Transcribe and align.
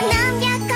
nam 0.00 0.42
jak 0.42 0.69